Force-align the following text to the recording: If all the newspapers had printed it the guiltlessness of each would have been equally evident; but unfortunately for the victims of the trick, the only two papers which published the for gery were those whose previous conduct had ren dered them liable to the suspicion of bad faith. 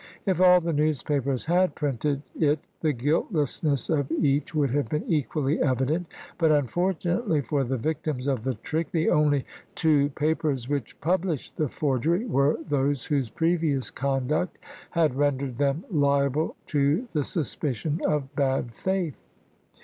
If 0.25 0.41
all 0.41 0.59
the 0.59 0.73
newspapers 0.73 1.45
had 1.45 1.75
printed 1.75 2.23
it 2.35 2.57
the 2.79 2.91
guiltlessness 2.91 3.87
of 3.87 4.11
each 4.11 4.55
would 4.55 4.71
have 4.71 4.89
been 4.89 5.03
equally 5.07 5.61
evident; 5.61 6.07
but 6.39 6.51
unfortunately 6.51 7.41
for 7.41 7.63
the 7.63 7.77
victims 7.77 8.25
of 8.27 8.43
the 8.43 8.55
trick, 8.55 8.89
the 8.89 9.11
only 9.11 9.45
two 9.75 10.09
papers 10.09 10.67
which 10.67 10.99
published 11.01 11.55
the 11.55 11.69
for 11.69 11.99
gery 11.99 12.25
were 12.25 12.57
those 12.67 13.05
whose 13.05 13.29
previous 13.29 13.91
conduct 13.91 14.57
had 14.89 15.13
ren 15.13 15.37
dered 15.37 15.57
them 15.57 15.83
liable 15.91 16.55
to 16.65 17.07
the 17.11 17.23
suspicion 17.23 18.01
of 18.03 18.35
bad 18.35 18.73
faith. 18.73 19.23